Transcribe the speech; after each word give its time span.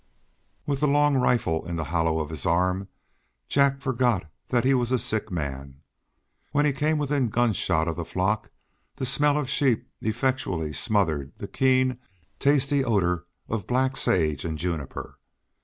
With 0.65 0.79
the 0.79 0.87
long 0.87 1.15
rifle 1.15 1.63
in 1.67 1.75
the 1.75 1.83
hollow 1.83 2.17
of 2.19 2.31
his 2.31 2.43
arm 2.43 2.87
Jack 3.47 3.81
forgot 3.81 4.23
that 4.47 4.63
he 4.63 4.73
was 4.73 4.91
a 4.91 4.97
sick 4.97 5.29
man. 5.29 5.81
When 6.51 6.65
he 6.65 6.73
came 6.73 6.97
within 6.97 7.29
gunshot 7.29 7.87
of 7.87 7.97
the 7.97 8.03
flock 8.03 8.49
the 8.95 9.05
smell 9.05 9.37
of 9.37 9.47
sheep 9.47 9.87
effectually 10.01 10.73
smothered 10.73 11.33
the 11.37 11.47
keen, 11.47 11.99
tasty 12.39 12.83
odor 12.83 13.27
of 13.47 13.67
black 13.67 13.95
sage 13.95 14.43
and 14.43 14.57
juniper. 14.57 15.19